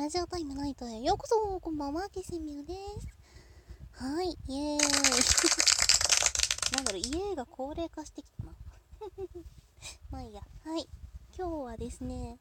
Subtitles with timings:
[0.00, 3.06] ラジオタイムナイトへようこそこんばんは、キセミュです。
[4.02, 4.78] はい、イエーイ。
[6.74, 8.54] なんだろう、イエーが高齢化してきたな。
[10.10, 10.40] まあいいや。
[10.64, 10.88] はい。
[11.36, 12.40] 今日はですね、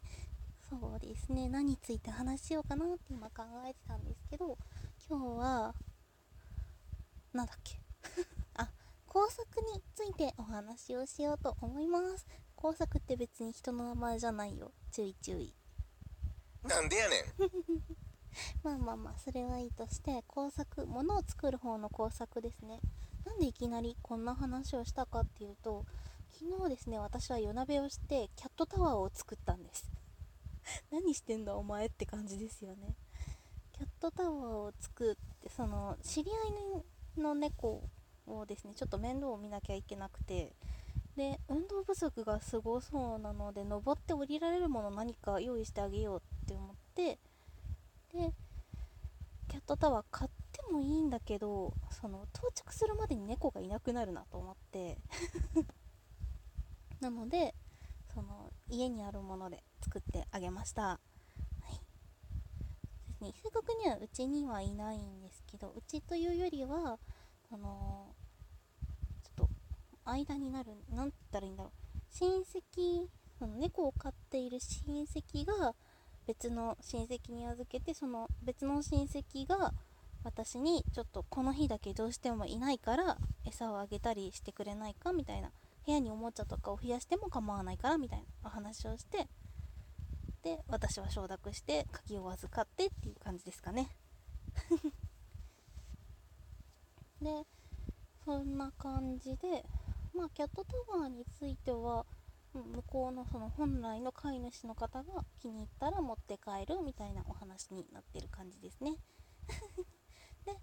[0.69, 4.57] そうですね、何について話しようかなって今考えてたんですけど、
[5.09, 5.75] 今日は、
[7.33, 7.81] なんだっけ。
[8.55, 8.71] あ、
[9.05, 12.25] 工作についてお話をしようと思います。
[12.55, 14.71] 工作って別に人の名前じゃないよ。
[14.93, 15.58] 注意注意。
[16.63, 17.23] なんでやねん。
[18.63, 22.81] まあまあまあそれはいいとして工作物を作る方の工作ですね。
[23.25, 25.85] なんでいきなりこんな話をしたかっていうと
[26.31, 29.89] 昨日ですね私は夜鍋をしてキャットタワーを作ったんです。
[30.91, 32.95] 何してんだお前って感じですよね。
[33.73, 37.83] キャットタワーを作ってその知り合いの猫
[38.27, 40.53] をですねちょっと面倒を見なきゃいけなくて
[41.15, 47.19] で運動不足がすごそうなので登って降りられるもの何か用意してあげようって思って
[48.11, 48.33] で
[49.47, 54.97] キャットタワー買ってもいいんだけどその到着するまでに猫がいなくなるなと思って。
[56.99, 57.55] なので
[58.13, 60.99] その家にあるもので作ってあげました、は
[61.69, 61.71] い、
[63.07, 66.99] ですね正確にはうちにはいないんですけどうちというよりは
[67.51, 68.13] あの
[69.23, 69.49] ちょっと
[70.03, 71.99] 間になる何て言ったらいいんだろう。
[72.09, 75.73] 親戚その猫を飼っている親戚が
[76.29, 79.73] 別の親戚に預けてその別の親戚が
[80.23, 85.49] 私にちょっとこの日だけどうしてもいないから餌をあげたりしてくれないかみたいな
[85.87, 89.27] 部屋におもちゃとかを増やしても構わないからみたいなお話をして
[90.43, 93.89] で私は承諾して鍵を預かってっていう感じですかね。
[97.19, 97.43] で
[98.23, 99.65] そんな感じで
[100.15, 102.05] まあ、キャットタワーについては、
[102.53, 108.95] 向こうのその本来の飼い主の方が気に入ったら持って帰るみたいなお話になってる感じですね。
[110.45, 110.57] で、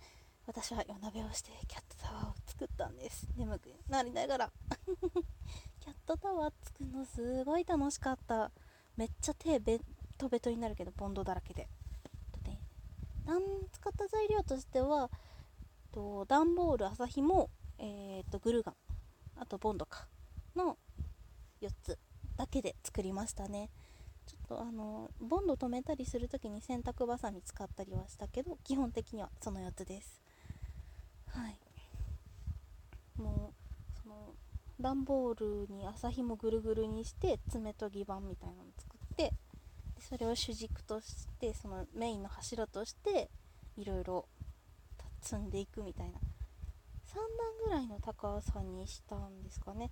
[0.46, 3.28] 私は夜鍋をしてキャットタワーを作ったんです。
[3.36, 4.52] 眠くなりながら。
[5.80, 8.50] キャットタワー作るのすごい楽しかった。
[8.96, 9.80] めっちゃ手ベ
[10.18, 11.68] トベトになるけど、ボンドだらけで。
[12.32, 12.60] とね、
[13.72, 15.10] 使った材料としては、
[15.92, 18.76] と段ボール、麻紐、えー、とグルガン
[19.36, 20.06] あとボンドか
[20.54, 20.78] の
[21.60, 21.98] 4つ
[22.36, 23.70] だけで作りましたね。
[24.26, 30.20] ちょっとあのボンド止めたりする時に洗濯ばさみ使ったりはしたけど基本的にはその4つです。
[31.28, 31.58] はい。
[33.16, 34.34] もうその
[34.80, 39.32] 段ボールに麻ひもぐるぐるにして爪研ぎ板みたいなの作って
[40.00, 43.30] それを主軸としてそのメインの柱として
[43.76, 44.26] いろいろ
[45.22, 46.18] 積んでいくみたいな。
[47.06, 47.24] 3段
[47.64, 49.90] ぐらいの高さにしたんですかね、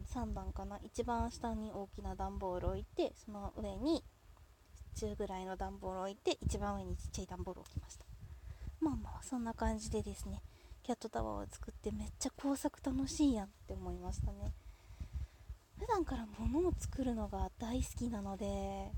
[0.00, 0.78] 3段かな。
[0.82, 4.04] 一番下に大きな段ボールを置いてその上に
[4.94, 8.04] 中ぐらいの段ボールを置いて一番上にちっちゃい段ボールを置きました。
[8.80, 10.42] まあまあそんな感じでですね
[10.82, 14.52] キャットタワーを作ってめっちゃ工作楽しいやんって思いましたね。
[15.78, 18.92] 普段から物を作るのが大好きなので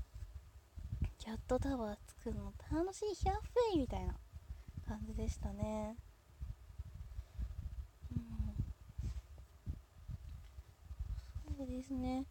[1.17, 4.15] キャットタワー作るの楽しいヒャッフェイみたいな
[4.87, 5.95] 感じでしたね。
[11.65, 12.25] ですね。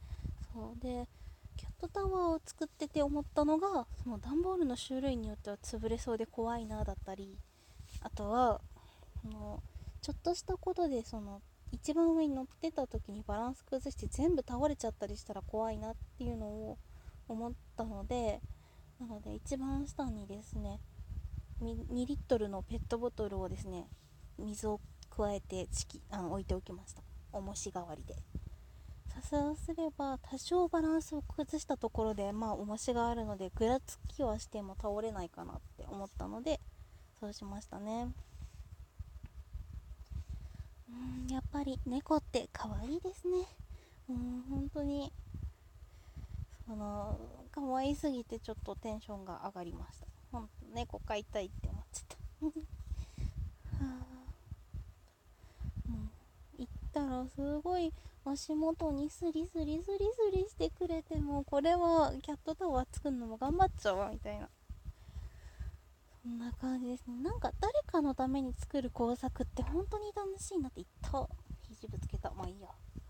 [0.53, 0.81] そう。
[0.81, 1.09] で
[1.57, 7.39] キャットタワーを作ってて思ったのがその段ボールの種類によっては潰れそうで怖いなだったり
[8.01, 8.61] あとは
[9.23, 9.63] その
[10.03, 11.41] ちょっとしたことでその
[11.71, 16.79] 一番上に乗ってた時にバランス崩して全部倒れちゃったりしたら怖いなっていうのを
[17.29, 18.41] 思ったので
[19.01, 20.81] なので一番下にですね
[21.61, 23.87] 2リットルのペットボトルをですね
[24.39, 24.81] 水を
[25.17, 25.69] 加えて
[26.11, 27.03] あの置いておきました。
[27.33, 28.17] 重し代わりで。
[29.23, 36.61] そうすれば多少バランスを崩したところでまあ重しがあるのでぐらつきはしても倒れないかなって思ったので
[37.19, 38.09] そうしましたね。
[40.89, 43.47] うんやっぱり猫って可愛いですね。
[44.09, 45.13] うん本当に。
[46.67, 47.19] その
[47.51, 50.07] 可愛すぎてちょっとテンションが上がりました。
[50.33, 53.85] ほんと猫飼いたいって思っちゃった。
[53.85, 54.14] は あ
[56.95, 57.93] たらすごい
[58.25, 64.49] 足元にスリスリスリスリしてくれてもこれはキャットタワー作るのも頑張っちゃおうみたいな。
[66.23, 67.17] そんな感じですね。
[67.23, 71.29] なんか誰かのために作る工作って本当に楽しいなって言った。
[71.69, 72.31] 肘ぶつけた。
[72.31, 72.69] まあいいや。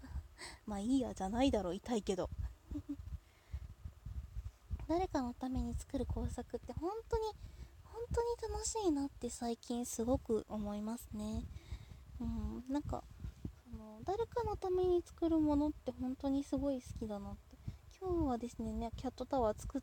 [0.66, 2.30] まあいいやじゃないだろ痛いけど。
[4.88, 7.25] 誰かのために作る工作って本当に
[7.84, 11.44] 本当に楽しいなって最近すごく思いますね。
[12.20, 12.64] うん。
[12.69, 13.04] なんか
[14.05, 17.56] 誰かのために作るものって本当にすごい好きだなって。
[18.00, 19.81] 今日はですねキャットタワー作っ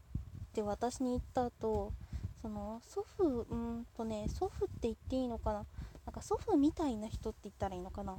[0.53, 1.93] て私に行った後
[2.41, 5.65] その祖父うんとね祖父って言っていいのかな。
[6.05, 8.17] なんか祖父みたいな人って言ったらいいのかな。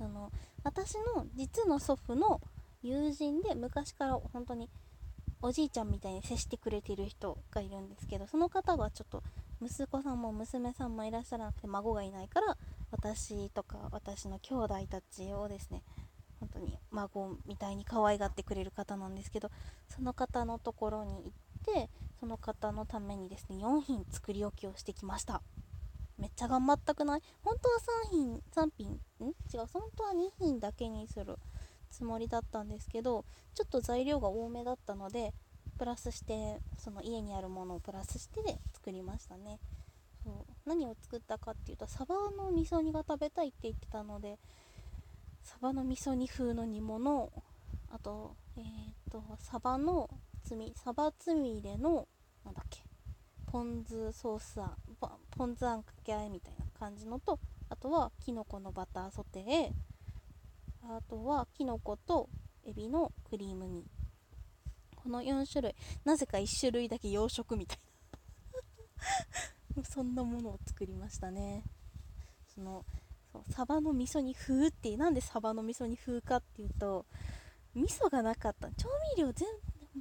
[0.00, 0.30] あの
[0.64, 2.40] 私の実の祖父の
[2.82, 4.68] 友人で昔から本当に
[5.42, 9.22] おじいちゃんみたいに接してくれてる人がいるんですけどその方はちょっと
[9.60, 12.56] 息子さんも娘さんもいらっしゃらなくて孫がいないから
[12.90, 15.82] 私とか私の兄弟たちをですね
[16.40, 19.50] 本当に孫みたいに可愛がってくれる方なんですけど
[19.88, 21.90] その方のところに行って
[22.20, 25.42] その方のためにですね4品作り置きをしてきました。
[26.18, 27.22] めっちゃ頑張ったくない？
[27.44, 28.98] 本当は3品3品ん？
[29.54, 31.36] 違う本当は2品だけにする
[31.90, 33.24] つもりだったんですけど
[33.54, 35.32] ちょっと材料が多めだったので
[35.78, 39.60] プラスしてその家にあるものをプラスしてで作りましたね。
[40.22, 40.34] そう。
[40.66, 44.38] 何を作ったかっていうとサバの味噌煮が食べたいって言ってたので
[45.42, 47.32] サバの味噌煮風の煮物
[47.90, 48.64] あとえっ、
[49.10, 50.10] とサバの
[50.44, 52.06] つみサバつみれの
[52.44, 52.80] なんだっけ
[53.46, 54.76] ポン酢ソースあん
[55.30, 57.38] ポン酢あんかけあえみたいな感じのと
[57.70, 59.70] あとはきのこのバターソテー
[60.82, 62.28] あとはきのこと
[62.68, 63.84] エビのクリーム煮。
[64.94, 65.74] この4種類。
[66.04, 67.82] なぜか1種類だけ洋食みたいな。
[69.88, 71.64] そんなものを作りましたね。
[72.54, 72.84] その
[73.32, 77.06] そうサバの味噌煮風ってなんでサバの味噌煮風かっていうと
[77.74, 78.68] 味噌がなかった。
[78.72, 79.48] 調味料全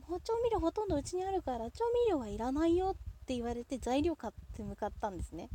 [0.07, 2.93] もう調味料ほとんどうちにあるから調味料はいらないよっ
[3.25, 5.49] て言われて材料買って向かったんですね。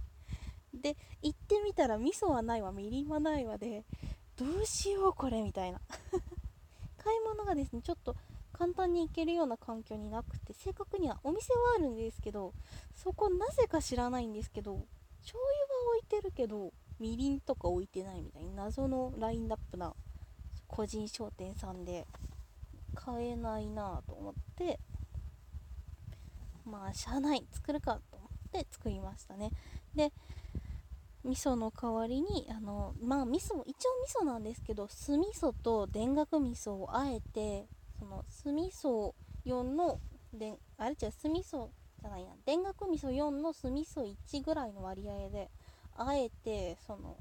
[0.75, 2.73] で行ってみたら味噌はないわ。
[2.73, 3.85] みりんはないわで
[4.37, 5.81] どうしようこれみたいな。
[6.97, 8.17] 買い物がですねちょっと
[8.63, 12.55] 簡単に行けるような環境になくて正確にはお店はあるんですけど
[12.95, 14.87] そこなぜか知らないんですけど
[15.23, 19.93] 醤油は置いてるけどみりんとか置いてないみたいな謎のラインナップな
[20.69, 22.07] 個人商店さんで
[22.95, 24.79] 買えないなと思って
[26.65, 29.51] まあしゃあない作るかと思って作りましたね。
[29.97, 30.13] で
[31.25, 33.91] 味噌の代わりにあのまあ味噌一応
[34.23, 37.67] 味噌なんですけど酢味噌と田楽味噌をあえて
[38.03, 39.13] その酢味噌
[39.47, 40.01] 4の
[40.35, 41.69] であれ違う酢味噌
[42.01, 45.51] じゃないな田楽味噌4の酢味噌1ぐらいの割合で
[45.97, 47.17] あえてその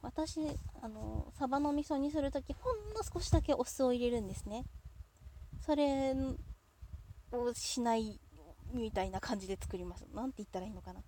[0.00, 0.38] 私
[0.80, 4.64] あのサバの味噌にする時ほんの少しだけお酢を入れるんですね。
[5.64, 6.14] それ
[7.32, 8.20] をしない
[8.72, 10.04] みたいな感じで作ります。
[10.14, 11.00] 何て言ったらいいのかな。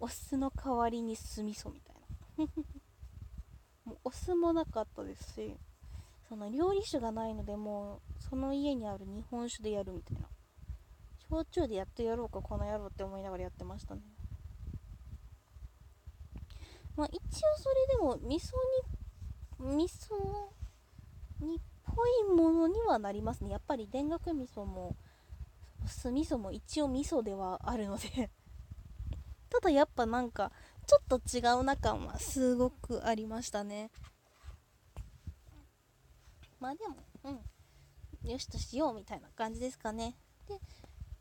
[0.00, 1.96] お酢の代わりに酢味噌みたい
[2.38, 2.46] な。
[3.84, 5.56] もうお酢もなかったですし
[6.28, 10.28] その料理酒がないのでもうその家にある日本酒でやるみたいな。
[11.30, 14.00] 焼酎でやってやろうかこの野郎って思いながらやってましたね。
[16.96, 17.20] まあ一応
[17.58, 18.52] それでも味噌
[19.60, 20.14] に味噌
[21.40, 23.50] 煮っぽいものにはなりますね。
[23.50, 24.96] やっぱり田楽味噌も
[25.86, 28.30] 酢味噌も一応味噌ではあるので。
[29.50, 30.52] ただやっぱなんか
[30.86, 33.90] ちょっと違うな感はすごくありましたね。
[36.58, 37.40] まあでもうん。
[38.24, 40.16] よしとしようみたいな感じですかね。
[40.48, 40.58] で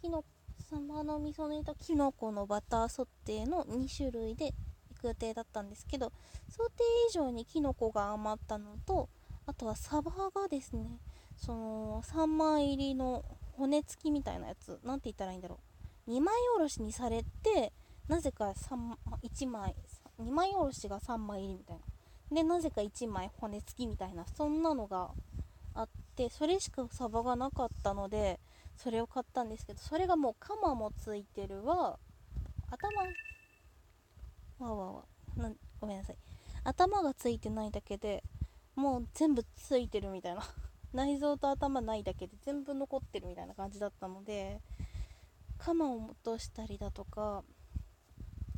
[0.01, 0.23] きの
[0.69, 4.53] サマの味噌煮ときのこのバターソテーの2種類で
[4.89, 6.11] 行く予定だったんですけど
[6.49, 9.09] 想定以上にきのこが余ったのと
[9.45, 10.99] あとはサバがですね
[11.37, 13.23] その3枚入りの
[13.53, 15.59] 骨付きみたいなやつ何て言ったらいいんだろ
[16.07, 16.11] う。
[16.11, 17.71] 2枚おろしにされて
[18.07, 18.53] なぜか
[19.23, 19.75] 1枚
[20.19, 21.83] 2枚おろしが3枚入りみたいな。
[22.35, 25.11] でなぜか1枚骨付きみたいなそんなのが
[25.73, 28.39] あってそれしかサバがなかったので
[28.75, 31.99] それを買ったんですけどそれがもうカマもついてるわ。
[32.69, 33.01] 頭
[34.59, 35.03] わわわ。
[35.37, 36.17] なごめんなさい。
[36.63, 38.23] 頭がついてないだけで
[38.75, 40.43] もう全部ついてるみたいな。
[40.93, 44.61] 内臓と頭ないだけで全部残ってるみたいな感じだったので
[45.57, 47.43] カマを落としたりだとか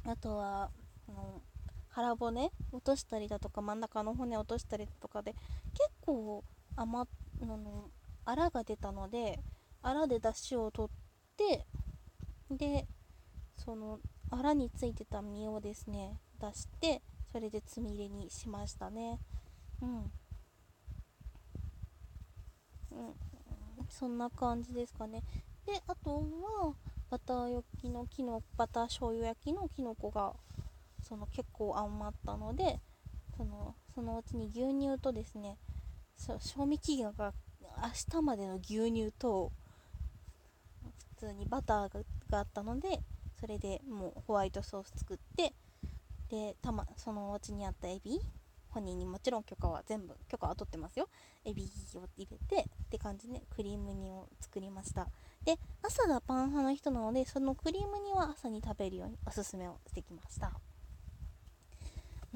[0.05, 0.69] あとは
[1.07, 1.41] あの
[1.89, 5.33] 腹骨落としたりだとか真ん中の骨落としたりだとかで
[5.73, 6.43] 結構
[6.75, 7.89] 余っあの
[8.25, 9.39] あらが出たので
[9.81, 11.65] あらで出汁を取って
[12.51, 12.85] で
[13.55, 13.99] その
[14.31, 19.19] あらについてた身をですね出してそれでつみれにしましたね。
[19.81, 19.97] うん。
[19.97, 20.11] うん。
[23.89, 25.23] そんな感じですかね。
[25.65, 26.73] であとは
[27.09, 30.33] バター焼きのきのバター醤油焼きのきのこが
[31.01, 32.79] その結構余ったので
[33.35, 35.57] そのそのうちに牛乳とですね
[36.19, 37.33] そう賞味期限が
[37.81, 39.51] 明日までの牛乳と
[41.15, 42.99] 普通にバターがあったので
[43.39, 45.53] それでもうホワイトソース作って
[46.29, 48.19] でたまそのお家にあったエビ
[48.69, 51.09] 本人にもちろん許可は全部許可は取ってますよ。
[51.43, 51.63] エビ
[51.95, 55.07] を入れてって感じでクリーム煮を作りました。
[55.43, 60.51] で朝がパン派の人なのでそのクリーム煮は朝に食べるようにおすすめをしてきました。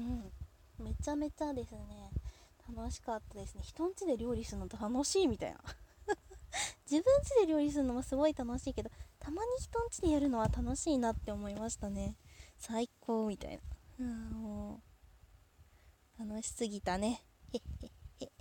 [0.00, 0.32] うん。
[0.80, 1.78] めちゃめちゃですね。
[2.68, 3.62] 楽しかったですね。
[3.62, 5.58] 人ん家で料理するの楽しいみたいな。
[6.90, 12.16] 自分家で料理するのもすごい楽しいけどたまに人ん家でやるのは楽しいなって思いましたね。
[12.58, 13.62] 最高みたいな。
[14.00, 14.82] うんも
[16.18, 17.24] う楽しすぎたね。
[17.52, 17.90] へへ
[18.20, 18.32] へ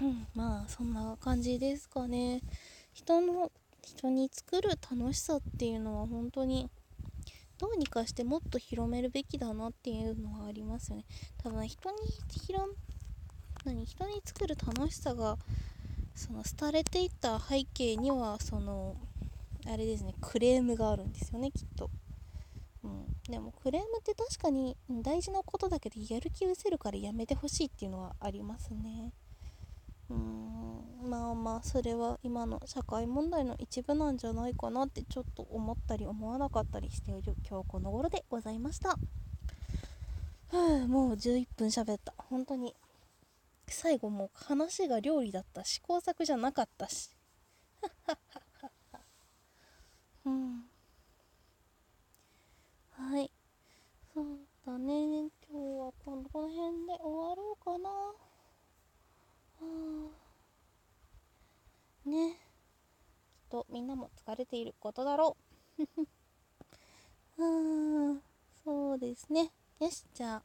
[0.00, 2.42] うんまあそんな感じですかね。
[2.92, 3.50] 人の
[3.82, 6.70] 人に作る楽しさっていうのは本当に
[7.62, 11.04] どうにかしてもっと広めるべきだなっていうのはありますよね。
[11.38, 11.96] 多分人に
[12.28, 12.72] 広
[13.64, 13.86] 何？
[13.86, 15.38] 人に作る楽しさが
[16.16, 18.96] その廃れていった背景にはその
[19.64, 21.88] あれですねクレームがあるんですよねきっと、
[22.82, 29.12] うん、でもクレームって確かに大事なことだけどやる気失せるからやめてほしいっていうのはありますね。
[30.12, 31.10] うん。
[31.10, 38.98] まあまあそれは今の社会問題の一部なんじゃないかなってちょっと思ったり思わなかったりしている今日この頃でございました。
[40.50, 42.14] ふ うもう11分喋った。
[42.16, 42.74] 本当に。
[43.68, 45.64] 最後もう話が料理だった。
[45.64, 47.10] 試行錯じゃなかったし。
[50.24, 50.64] うん。
[52.90, 53.30] はい。
[54.14, 55.30] そうだね。
[55.50, 57.90] 今日はこの辺で終わろうかな。
[62.04, 62.32] ね。
[62.32, 62.38] きっ
[63.50, 65.36] とみんなも疲れていることだろ
[65.78, 65.82] う。
[67.42, 68.22] うん
[68.64, 69.50] そうですね。
[69.80, 70.42] よしじゃあ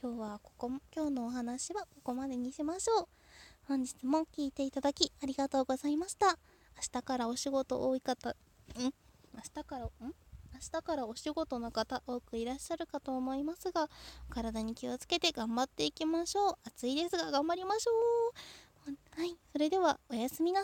[0.00, 3.08] 今日はここ今日のお話はここまでにしましょう。
[3.66, 6.38] 本日も聞いていただきありがとうございました。
[6.76, 8.34] 明日からお仕事多い方ん？
[8.82, 8.92] 明
[9.54, 9.90] 日からん？
[10.60, 13.88] 明日からお仕事の方多くいらっしゃるかと思いますが
[14.28, 16.54] 体に気をつけて頑張っていきましょう。
[16.66, 18.90] 暑いですが頑張りましょう。
[19.20, 20.58] はいそれではおやすみなさい。